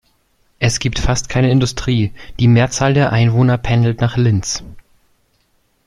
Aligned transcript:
Es 0.57 0.79
gibt 0.79 0.97
fast 0.97 1.29
keine 1.29 1.51
Industrie, 1.51 2.11
die 2.39 2.47
Mehrzahl 2.47 2.95
der 2.95 3.11
Einwohner 3.13 3.59
pendelt 3.59 4.01
nach 4.01 4.17
Linz. 4.17 4.63